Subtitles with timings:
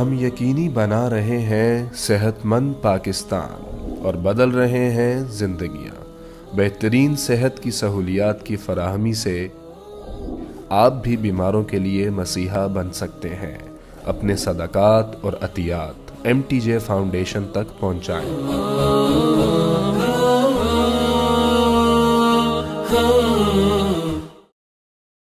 [0.00, 6.04] ہم یقینی بنا رہے ہیں صحت مند پاکستان اور بدل رہے ہیں زندگیاں۔
[6.56, 9.48] بہترین صحت کی سہولیات کی فراہمی سے
[10.68, 13.58] آپ بھی بیماروں کے لیے مسیحا بن سکتے ہیں۔
[14.04, 18.30] اپنے صدقات اور عطیات ایم ٹی جے فاؤنڈیشن تک پہنچائیں۔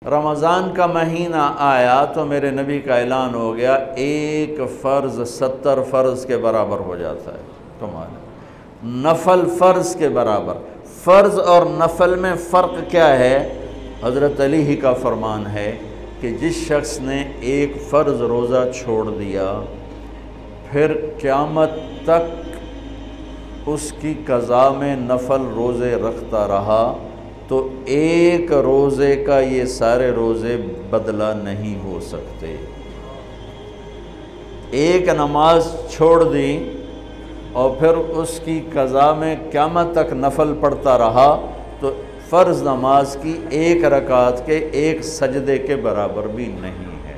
[0.09, 6.25] رمضان کا مہینہ آیا تو میرے نبی کا اعلان ہو گیا، ایک فرض ستر فرض
[6.25, 7.41] کے برابر ہو جاتا ہے
[7.79, 8.15] تمہارے۔
[8.83, 10.53] نفل فرض کے برابر۔
[11.03, 13.53] فرض اور نفل میں فرق کیا ہے؟
[14.03, 15.77] حضرت علی ہی کا فرمان ہے
[16.21, 19.61] کہ جس شخص نے ایک فرض روزہ چھوڑ دیا،
[20.71, 21.69] پھر قیامت
[22.03, 22.49] تک
[23.65, 26.93] اس کی قضا میں نفل روزے رکھتا رہا۔
[27.47, 30.57] تو ایک روزے کا یہ سارے روزے
[30.89, 32.55] بدلہ نہیں ہو سکتے۔
[34.71, 36.71] ایک نماز چھوڑ دی
[37.53, 41.45] اور پھر اس کی قضا میں قیامت تک نفل پڑتا رہا
[41.79, 41.91] تو
[42.29, 47.13] فرض نماز کی ایک رکعت کے ایک سجدے کے برابر بھی نہیں ہے۔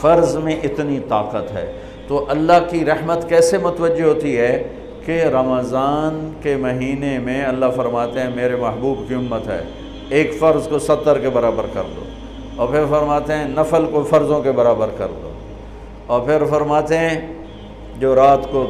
[0.00, 1.72] فرض میں اتنی طاقت ہے۔
[2.08, 4.68] تو اللہ کی رحمت کیسے متوجہ ہوتی ہے؟
[5.06, 9.62] کہ رمضان کے مہینے میں اللہ فرماتے ہیں میرے محبوب کی امت ہے،
[10.08, 12.02] ایک فرض کو ستر کے برابر کر دو۔
[12.56, 15.30] اور پھر فرماتے ہیں نفل کو فرضوں کے برابر کر دو۔
[16.06, 17.32] اور پھر فرماتے ہیں
[17.98, 18.66] جو رات کو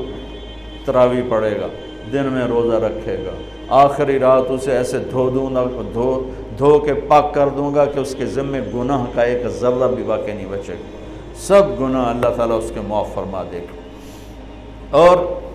[0.85, 1.67] تراوی پڑے گا،
[2.13, 3.31] دن میں روزہ رکھے گا،
[3.69, 5.65] آخری رات اسے ایسے دھو دوں گا،
[5.95, 9.95] دھو دھو کے پاک کر دوں گا کہ اس کے ذمے گناہ کا ایک ذرہ
[9.95, 11.05] بھی واقع نہیں بچے گا۔
[11.37, 13.81] سب گناہ اللہ تعالیٰ اس کے معاف فرما دے گا۔
[14.91, 15.46] اور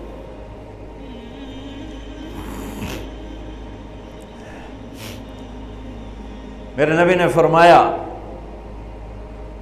[6.76, 7.96] میرے نبی نے فرمایا،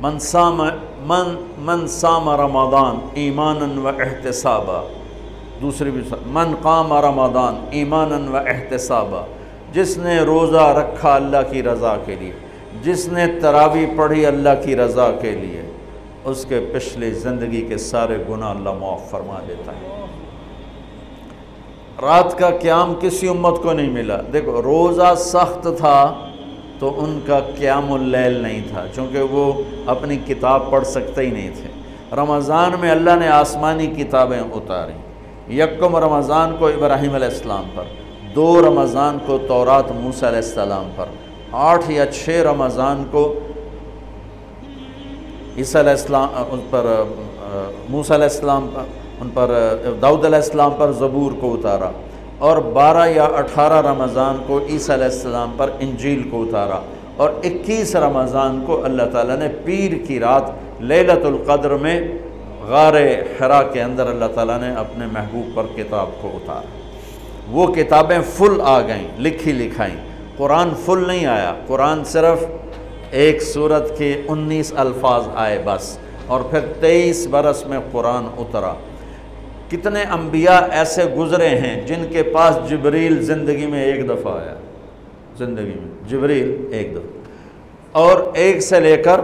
[0.01, 0.57] من سام
[1.01, 4.83] من من سام رمضان ایمان و احتسابہ
[5.63, 9.23] دوسری بھی من قام رمضان ایمان و احتسابہ
[9.73, 12.33] جس نے روزہ رکھا اللہ کی رضا کے لیے،
[12.83, 15.63] جس نے تراوی پڑھی اللہ کی رضا کے لیے،
[16.25, 20.07] اس کے پچھلی زندگی کے سارے گناہ اللہ معاف فرما دیتا ہے۔
[22.03, 26.30] رات کا قیام کسی امت کو نہیں ملا۔ دیکھو، روزہ سخت تھا۔
[26.81, 29.53] تو ان کا قیام اللیل نہیں تھا، چونکہ وہ
[29.95, 31.69] اپنی کتاب پڑھ سکتے ہی نہیں تھے۔
[32.17, 34.99] رمضان میں اللہ نے آسمانی کتابیں اتاریں
[35.53, 37.85] یکم رمضان کو ابراہیم علیہ السلام پر،
[38.35, 41.07] دو رمضان کو تورات موسیٰ علیہ السلام پر،
[41.69, 43.23] آٹھ یا چھ رمضان کو
[45.57, 46.87] عیسیٰ علیہ السلام، ان پر،
[47.91, 48.69] موسیٰ علیہ السلام،
[49.21, 49.51] ان پر،
[50.03, 51.91] داؤد علیہ السلام پر زبور کو اتارا۔
[52.41, 56.81] اور بارہ یا اٹھارہ رمضان کو عیسیٰ علیہ السلام پر انجیل کو اتارا
[57.17, 60.43] اور اکیس رمضان کو اللہ تعالیٰ نے پیر کی رات
[60.81, 62.01] لیلت القدر میں
[62.69, 62.95] غار
[63.41, 66.69] حرا کے اندر اللہ تعالیٰ نے اپنے محبوب پر کتاب کو اتارا۔
[67.51, 69.97] وہ کتابیں فل آ گئیں، لکھی لکھائیں۔
[70.37, 72.45] قرآن فل نہیں آیا، قرآن صرف
[73.11, 78.75] ایک صورت کے انیس الفاظ آئے بس اور پھر تیئیس برس میں قرآن اترا۔
[79.71, 84.55] کتنے انبیاء ایسے گزرے ہیں جن کے پاس جبریل زندگی میں ایک دفعہ آیا۔
[85.39, 87.21] زندگی میں۔ جبریل ایک دفعہ۔
[87.93, 89.21] اور ایک سے لے کر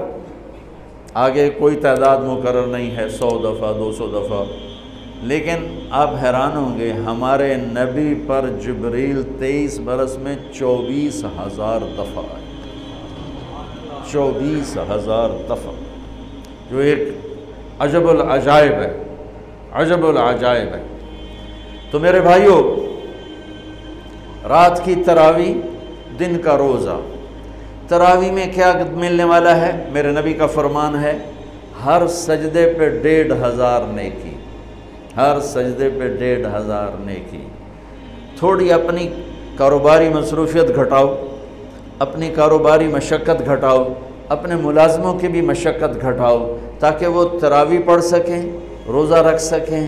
[1.15, 4.45] آگے کوئی تعداد مقرر نہیں ہے، سو دفعہ، دو سو دفعہ۔
[5.23, 12.25] لیکن آپ حیران ہوں گے، ہمارے نبی پر جبریل تیئیس برس میں چوبیس ہزار دفعہ
[12.35, 12.45] آئے۔
[14.13, 15.73] چوبیس ہزار دفعہ۔
[16.71, 16.99] جو ایک
[17.79, 19.03] عجب العجائب ہے۔
[19.77, 20.83] عجب العجائب ہے۔
[21.91, 22.77] تو میرے بھائیوں
[24.49, 25.61] رات کی تراوی
[26.21, 27.01] دن کا روزہ۔
[27.89, 31.19] تراوی میں کیا ملنے والا ہے؟ میرے نبی کا فرمان ہے،
[31.85, 34.31] ہر سجدے پہ ڈیڑھ ہزار نیکی۔
[35.17, 37.49] ہر سجدے پہ ڈیڑھ ہزار نیکی۔
[38.39, 39.09] تھوڑی اپنی
[39.57, 41.15] کاروباری مصروفیت گھٹاؤ،
[41.99, 43.93] اپنی کاروباری مشقت گھٹاؤ،
[44.29, 49.87] اپنے ملازموں کی بھی مشقت گھٹاؤ، تاکہ وہ تراوی پڑھ سکیں۔ روزہ رکھ سکیں،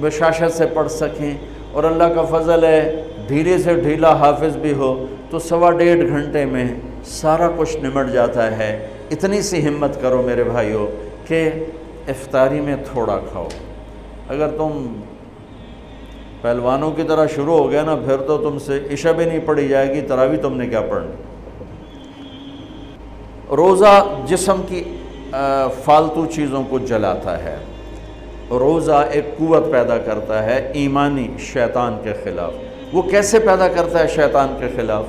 [0.00, 1.34] بشاشت سے پڑھ سکیں۔
[1.72, 6.44] اور اللہ کا فضل ہے، دھیرے سے ڈھیلا حافظ بھی ہو، تو سوا ڈیڑھ گھنٹے
[6.44, 6.64] میں
[7.04, 10.86] سارا کچھ نمٹ جاتا ہے۔ اتنی سی ہمت کرو میرے بھائیوں
[11.28, 11.50] کہ
[12.08, 13.48] افطاری میں تھوڑا کھاؤ۔
[14.28, 14.86] اگر تم
[16.42, 19.68] پہلوانوں کی طرح شروع ہو گیا نا، پھر تو تم سے عشاء بھی نہیں پڑھی
[19.68, 21.22] جائے گی، تراوی تم نے کیا پڑھنا
[23.56, 24.82] روزہ جسم کی
[25.84, 27.56] فالتو چیزوں کو جلاتا ہے۔
[28.50, 32.52] روزہ ایک قوت پیدا کرتا ہے ایمانی شیطان کے خلاف۔
[32.92, 35.04] وہ کیسے پیدا کرتا ہے شیطان کے خلاف؟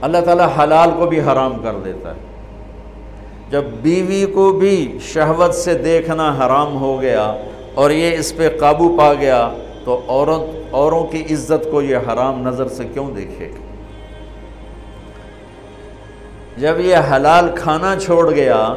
[0.00, 2.20] اللہ تعالیٰ حلال کو بھی حرام کر دیتا ہے۔
[3.50, 7.34] جب بیوی کو بھی شہوت سے دیکھنا حرام ہو گیا
[7.74, 9.52] اور یہ اس پہ قابو پا گیا،
[9.84, 13.70] تو عورت، اوروں کی عزت کو یہ حرام نظر سے کیوں دیکھے؟ گا
[16.56, 18.74] جب یہ حلال کھانا چھوڑ گیا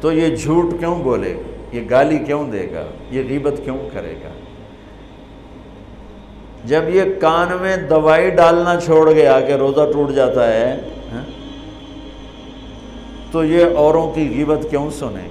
[0.00, 4.14] تو یہ جھوٹ کیوں بولے؟ گا یہ گالی کیوں دے گا؟ یہ غیبت کیوں کرے
[4.24, 4.28] گا؟
[6.64, 10.76] جب یہ کان میں دوائی ڈالنا چھوڑ گیا کہ روزہ ٹوٹ جاتا ہے
[11.12, 11.24] ہاں،
[13.32, 15.26] تو یہ اوروں کی غیبت کیوں سنے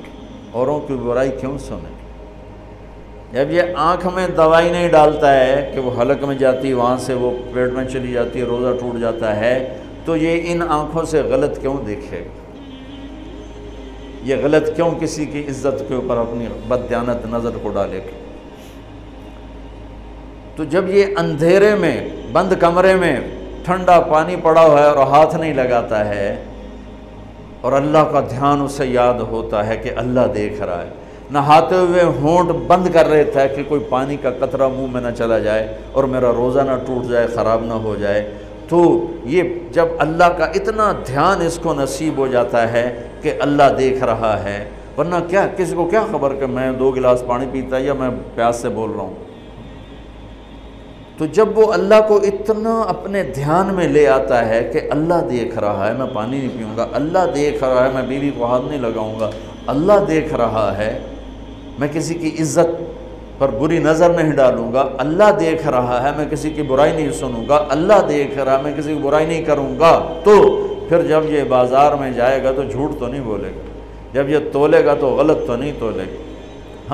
[0.51, 5.80] اوروں کی برائی کیوں سنے گی جب یہ آنکھ میں دوائی نہیں ڈالتا ہے کہ
[5.80, 9.36] وہ حلق میں جاتی، وہاں سے وہ پیٹ میں چلی جاتی ہے روزہ ٹوٹ جاتا
[9.39, 12.43] ہے، تو یہ ان آنکھوں سے غلط کیوں دیکھے گا؟
[14.25, 18.22] یہ غلط کیوں کسی کی عزت کے اوپر اپنی بدیانت نظر کو ڈالے گا
[20.56, 21.98] تو جب یہ اندھیرے میں،
[22.31, 23.16] بند کمرے میں
[23.66, 26.36] ٹھنڈا پانی پڑا ہوا ہے اور ہاتھ نہیں لگاتا ہے،
[27.62, 30.90] اور اللہ کا دھیان اسے یاد ہوتا ہے کہ اللہ دیکھ رہا ہے۔
[31.31, 35.12] نہاتے ہوئے ہونٹ بند کر رہے تھے کہ کوئی پانی کا قطرہ منہ میں نہ
[35.18, 38.22] چلا جائے اور میرا روزہ نہ ٹوٹ جائے، خراب نہ ہو جائے۔
[38.69, 38.83] تو
[39.25, 42.86] یہ جب اللہ کا اتنا دھیان اس کو نصیب ہو جاتا ہے
[43.21, 44.63] کہ اللہ دیکھ رہا ہے،
[44.98, 48.56] ورنہ کیا کسی کو کیا خبر کہ میں دو گلاس پانی پیتا یا میں پیاس
[48.56, 49.13] سے بول رہا ہوں؟
[51.18, 55.57] تو جب وہ اللہ کو اتنا اپنے دھیان میں لے آتا ہے کہ اللہ دیکھ
[55.57, 58.63] رہا ہے، میں پانی نہیں پیوں گا، اللہ دیکھ رہا ہے، میں بیوی کو ہاتھ
[58.69, 59.30] نہیں لگاؤں گا،
[59.68, 60.98] اللہ دیکھ رہا ہے،
[61.80, 62.93] میں کسی کی عزت
[63.38, 67.12] پر بری نظر نہیں ڈالوں گا۔ اللہ دیکھ رہا ہے، میں کسی کی برائی نہیں
[67.12, 71.07] سنوں گا۔ اللہ دیکھ رہا ہے، میں کسی کی برائی نہیں کروں گا۔ تو پھر
[71.07, 73.62] جب یہ بازار میں جائے گا تو جھوٹ تو نہیں بولے گا۔
[74.13, 76.24] جب یہ تولے گا تو غلط تو نہیں تولے گا۔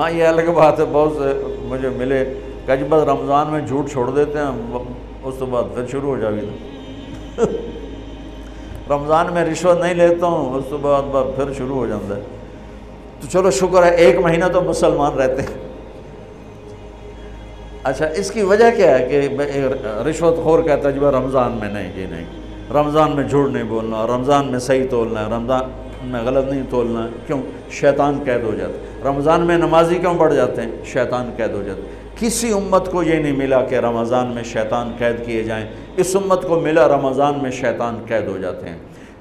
[0.00, 2.34] ہاں یہ الگ بات ہے۔ بہت سے مجھے ملے۔
[2.66, 4.78] کج بس رمضان میں جھوٹ چھوڑ دیتے ہیں۔
[5.24, 7.44] اس تو بعد پھر شروع ہو جائے گا
[8.90, 12.20] رمضان میں رشوت نہیں لیتا ہوں، اس تو بعد پھر شروع ہو جاتا ہے۔
[13.20, 15.69] تو چلو، شکر ہے، ایک مہینہ تو مسلمان رہتے ہیں۔
[17.84, 19.28] اچھا اس کی وجہ کیا ہے کہ
[20.10, 22.24] رشوت خور کا تجربہ رمضان میں نہیں جی نہیں۔
[22.72, 25.60] رمضان میں جھوٹ نہیں بولنا، رمضان میں صحیح تولنا ہے، رمضان
[26.04, 30.34] میں غلط نہیں تولنا ہے۔ کیوں؟ شیطان قید ہو جاتا رمضان میں نمازی کیوں بڑھ
[30.34, 31.82] جاتے ہیں؟ شیطان قید ہو جاتے
[32.18, 35.66] کسی امت کو یہ نہیں ملا کہ رمضان میں شیطان قید کیے جائیں،
[35.96, 38.78] اس امت کو ملا رمضان میں شیطان قید ہو جاتے ہیں۔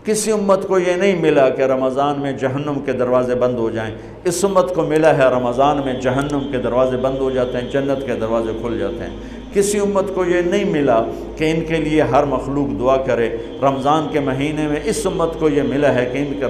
[0.10, 3.94] کسی امت کو یہ نہیں ملا کہ رمضان میں جہنم کے دروازے بند ہو جائیں۔
[4.24, 8.06] اس امت کو ملا ہے رمضان میں جہنم کے دروازے بند ہو جاتے ہیں، جنت
[8.06, 11.00] کے دروازے کھل جاتے ہیں۔ کسی امت کو یہ نہیں ملا
[11.38, 13.30] کہ ان کے لیے ہر مخلوق دعا کرے۔
[13.62, 16.46] رمضان کے مہینے میں اس امت کو یہ ملا ہے کہ ان کے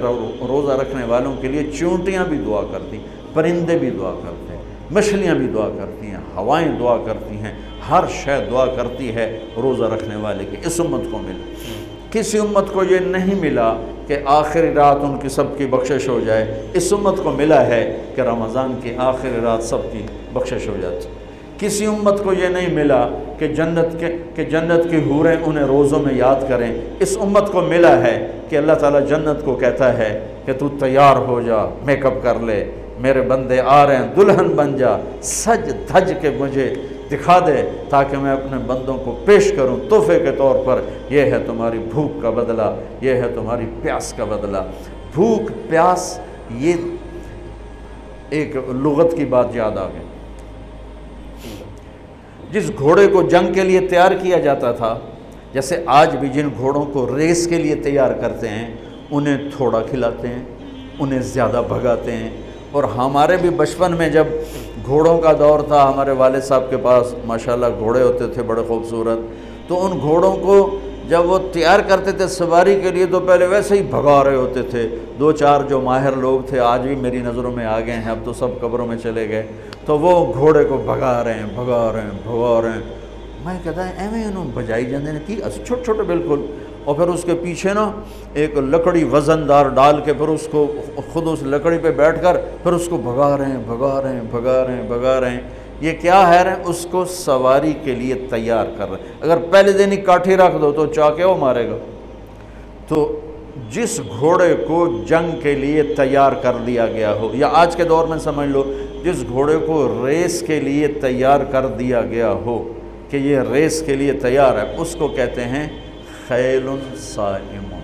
[0.48, 2.98] روزہ رکھنے والوں کے لیے چونٹیاں بھی دعا کرتی
[3.34, 7.54] پرندے بھی دعا کرتے ہیں، مچھلیاں بھی دعا کرتی ہیں، ہوائیں دعا کرتی ہیں،
[7.90, 9.26] ہر شے دعا کرتی ہے
[9.62, 13.74] روزہ رکھنے والے کی اس امت کو ملا۔ کسی امت کو یہ نہیں ملا
[14.06, 17.96] کہ آخری رات ان کی سب کی بخشش ہو جائے۔ اس امت کو ملا ہے
[18.14, 20.02] کہ رمضان کی آخری رات سب کی
[20.32, 21.08] بخشش ہو جاتی۔
[21.58, 23.08] کسی امت کو یہ نہیں ملا
[23.38, 27.60] کہ جنت کے کہ جنت کی حوریں انہیں روزوں میں یاد کریں۔ اس امت کو
[27.60, 32.06] ملا ہے کہ اللہ تعالیٰ جنت کو کہتا ہے کہ تو تیار ہو جا، میک
[32.06, 32.64] اپ کر لے۔
[32.98, 36.74] میرے بندے آ رہے ہیں، دلہن بن جا۔ سج دھج کے مجھے
[37.10, 40.80] دکھا دے تاکہ میں اپنے بندوں کو پیش کروں تحفے کے طور پر۔
[41.10, 44.58] یہ ہے تمہاری بھوک کا بدلہ، یہ ہے تمہاری پیاس کا بدلہ۔
[45.14, 46.20] بھوک، پیاس،
[46.50, 46.72] یہ
[48.30, 50.06] ایک لغت کی بات یاد آ گئی۔
[52.50, 54.98] جس گھوڑے کو جنگ کے لیے تیار کیا جاتا تھا،
[55.52, 58.74] جیسے آج بھی جن گھوڑوں کو ریس کے لیے تیار کرتے ہیں،
[59.10, 60.44] انہیں تھوڑا کھلاتے ہیں،
[60.98, 62.30] انہیں زیادہ بھگاتے ہیں
[62.72, 64.24] اور ہمارے بھی بچپن میں جب
[64.86, 69.18] گھوڑوں کا دور تھا، ہمارے والد صاحب کے پاس ماشاءاللہ گھوڑے ہوتے تھے، بڑے خوبصورت۔
[69.68, 73.76] تو ان گھوڑوں کو جب وہ تیار کرتے تھے سواری کے لیے، تو پہلے ویسے
[73.76, 77.52] ہی بھگا رہے ہوتے تھے۔ دو چار جو ماہر لوگ تھے، آج بھی میری نظروں
[77.52, 79.46] میں آ گئے ہیں، اب تو سب قبروں میں چلے گئے۔
[79.86, 82.99] تو وہ گھوڑے کو بھگا رہے ہیں، بھگا رہے ہیں، بھگا رہے ہیں۔
[83.44, 86.46] میں کہتا ہے، ایویں انہوں بجائی جاندے نے، کی؟ چھوٹے چھوٹے بالکل۔
[86.84, 87.92] اور پھر اس کے پیچھے نا،
[88.34, 90.72] ایک لکڑی وزن دار ڈال کے پھر اس کو
[91.12, 94.22] خود اس لکڑی پہ بیٹھ کر پھر اس کو بھگا رہے ہیں، بھگا رہے ہیں،
[94.30, 95.40] بھگا رہے ہیں، بھگا رہے ہیں۔
[95.80, 99.72] یہ کیا ہے؟ رہے اس کو سواری کے لیے تیار کر رہے ہیں۔ اگر پہلے
[99.72, 101.76] دن ہی کاٹھی رکھ دو تو چاکے وہ مارے گا۔
[102.88, 103.20] تو
[103.70, 108.06] جس گھوڑے کو جنگ کے لیے تیار کر دیا گیا ہو، یا آج کے دور
[108.06, 108.72] میں سمجھ لو،
[109.04, 112.72] جس گھوڑے کو ریس کے لیے تیار کر دیا گیا ہو
[113.10, 115.68] کہ یہ ریس کے لیے تیار ہے۔ اس کو کہتے ہیں
[116.28, 117.74] خیل سائم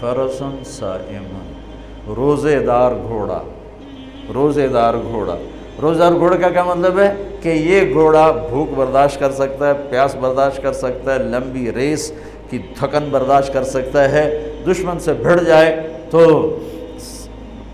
[0.00, 1.38] فرسن سائم
[2.16, 3.42] روزے دار گھوڑا
[4.34, 5.36] روزے دار گھوڑا۔
[5.82, 9.72] روزے دار گھوڑا کا کیا مطلب ہے؟ کہ یہ گھوڑا بھوک برداشت کر سکتا ہے،
[9.90, 12.12] پیاس برداشت کر سکتا ہے، لمبی ریس
[12.50, 16.56] کی تھکن برداشت کر سکتا ہے، دشمن سے بھڑ جائے تو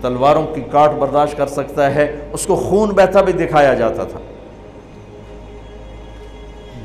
[0.00, 4.18] تلواروں کی کاٹ برداشت کر سکتا ہے۔ اس کو خون بہتا بھی دکھایا جاتا تھا۔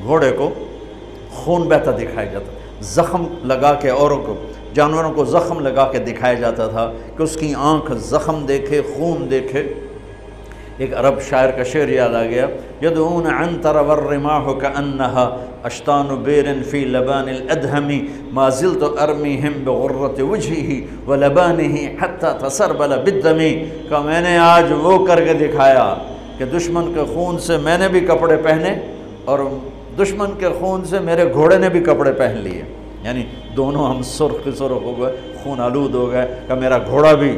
[0.04, 0.50] گھوڑے کو
[1.34, 4.34] خون بہتا دکھایا جاتا زخم لگا کے اوروں کو،
[4.74, 9.30] جانوروں کو زخم لگا کے دکھایا جاتا تھا کہ اس کی آنکھ زخم دیکھے، خون
[9.32, 9.64] دیکھے۔
[10.78, 12.48] ایک عرب شاعر کا شعر یاد آ گیا۔
[12.82, 15.26] یدعون عنتر والرماح کأنہا
[15.64, 18.00] اشتان بیرن فی لبان الادہمی
[18.34, 23.54] ما زلت ارمیہم بغرت وجہی ولبانہی حتی تسربل بالدمی
[23.90, 25.94] کہ میں نے آج وہ کر کے دکھایا
[26.38, 28.74] کہ دشمن کے خون سے میں نے بھی کپڑے پہنے
[29.26, 29.40] اور
[30.02, 32.62] دشمن کے خون سے میرے گھوڑے نے بھی کپڑے پہن لیے۔
[33.04, 33.24] یعنی
[33.56, 37.38] دونوں ہم سرخ سرخ ہو گئے، خون آلود ہو گئے، کہ میرا گھوڑا بھی۔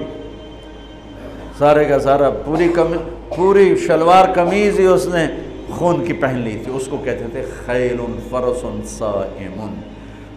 [1.58, 2.98] سارے کا سارا پوری کمی،
[3.36, 5.28] پوری شلوار کمیز ہی اس نے
[5.70, 7.98] خون کی پہن لی تھی۔ اس کو کہتے تھے خیل
[8.30, 9.82] فرس صائم۔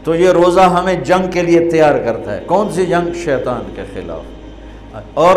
[0.04, 3.82] تو یہ روزہ ہمیں جنگ کے لیے تیار کرتا ہے۔ کون سی جنگ؟ شیطان کے
[3.94, 4.20] خلاف۔
[5.14, 5.36] اور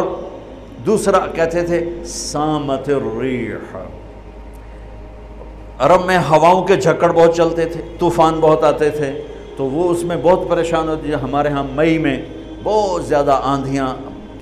[0.86, 3.50] دوسرا کہتے تھے سامت الریح۔
[5.82, 9.12] عرب میں ہواؤں کے جھکڑ بہت چلتے تھے، طوفان بہت آتے تھے،
[9.56, 12.18] تو وہ اس میں بہت پریشان ہوتی ہمارے ہاں مئی میں
[12.64, 13.88] بہت زیادہ آندھیاں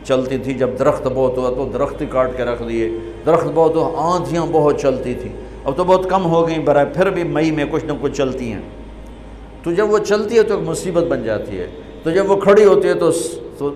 [0.03, 2.89] چلتی تھی جب درخت بہت ہوا تو درخت ہی کاٹ کے رکھ دیے۔
[3.25, 5.29] درخت بہت ہوا، آندھیاں بہت چلتی تھی
[5.63, 8.51] اب تو بہت کم ہو گئیں، برائے پھر بھی مئی میں کچھ نہ کچھ چلتی
[8.51, 8.61] ہیں۔
[9.63, 11.67] تو جب وہ چلتی ہے تو ایک مصیبت بن جاتی ہے۔
[12.03, 13.11] تو جب وہ کھڑی ہوتی ہے تو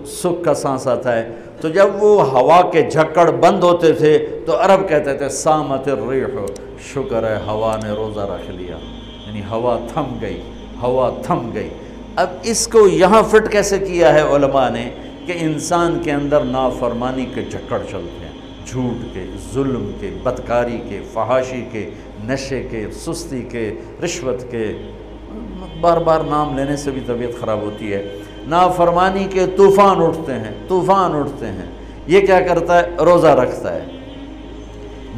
[0.06, 1.28] سکھ کا سانس آتا ہے۔
[1.60, 6.24] تو جب وہ ہوا کے جھکڑ بند ہوتے تھے تو عرب کہتے تھے، سامت الریح۔
[6.80, 8.76] شکر ہے، ہوا نے روزہ رکھ لیا۔
[9.26, 10.40] یعنی ہوا تھم گئی،
[10.82, 11.68] ہوا تھم گئی۔
[12.16, 14.90] اب اس کو یہاں فٹ کیسے کیا ہے علماء نے؟
[15.26, 18.32] کہ انسان کے اندر نافرمانی کے جھکڑ چلتے ہیں،
[18.66, 21.90] جھوٹ کے، ظلم کے، بدکاری کے، فحاشی کے،
[22.24, 24.72] نشے کے، سستی کے، رشوت کے۔
[25.80, 30.50] بار بار نام لینے سے بھی طبیعت خراب ہوتی ہے۔ نافرمانی کے طوفان اٹھتے ہیں،
[30.68, 31.66] طوفان اٹھتے ہیں۔
[32.06, 33.84] یہ کیا کرتا ہے؟ روزہ رکھتا ہے۔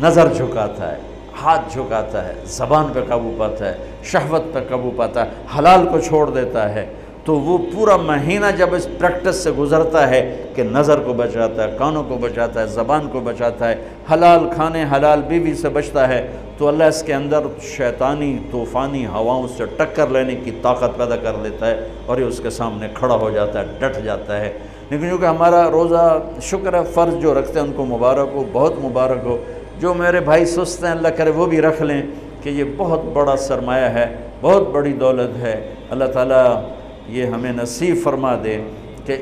[0.01, 5.25] نظر جھکاتا ہے۔ ہاتھ جھکاتا ہے، زبان پہ قابو پاتا ہے، شہوت پہ قابو پاتا
[5.25, 6.87] ہے، حلال کو چھوڑ دیتا ہے۔
[7.25, 10.21] تو وہ پورا مہینہ جب اس پریکٹس سے گزرتا ہے
[10.55, 13.75] کہ نظر کو بچاتا ہے، کانوں کو بچاتا ہے، زبان کو بچاتا ہے،
[14.13, 16.27] حلال کھانے حلال بیوی سے بچتا ہے،
[16.59, 21.33] تو اللہ اس کے اندر شیطانی، طوفانی ہواؤں سے ٹکر لینے کی طاقت پیدا کر
[21.43, 24.53] لیتا ہے اور یہ اس کے سامنے کھڑا ہو جاتا ہے، ڈٹ جاتا ہے۔
[24.91, 28.73] لیکن چونکہ ہمارا روزہ، شکر ہے، فرض جو رکھتے ہیں، ان کو مبارک ہو، بہت
[28.79, 29.37] مبارک ہو
[29.81, 32.03] جو میرے بھائی سست ہیں، اللہ کرے وہ بھی رکھ لیں
[32.43, 36.63] کہ یہ بہت بڑا سرمایہ ہے، بہت بڑی دولت ہے۔ اللہ تعالیٰ
[37.09, 38.59] یہ ہمیں نصیب فرما دے
[39.05, 39.17] کہ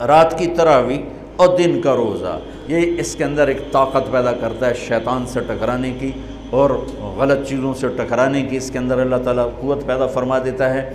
[0.00, 1.02] رات کی تراوی
[1.36, 2.38] اور دن کا روزہ،
[2.68, 6.12] یہ اس کے اندر ایک طاقت پیدا کرتا ہے شیطان سے ٹکرانے کی
[6.50, 6.70] اور
[7.16, 10.92] غلط چیزوں سے ٹکرانے کی۔ اس کے اندر اللہ تعالیٰ قوت پیدا فرما دیتا ہے۔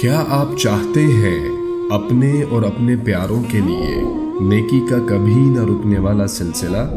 [0.00, 1.40] کیا آپ چاہتے ہیں
[1.92, 6.94] اپنے اور اپنے پیاروں کے لیے نیکی کا کبھی نہ رکنے والا سلسلہ،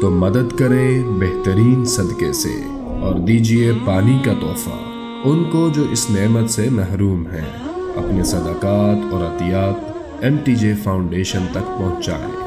[0.00, 2.62] تو مدد کریں بہترین صدقے سے
[3.00, 4.76] اور دیجیے پانی کا تحفہ۔
[5.24, 7.48] ان کو جو اس نعمت سے محروم ہیں،
[7.96, 12.41] اپنے صدقات اور عطیات ایم ٹی جے فاؤنڈیشن تک پہنچائیں۔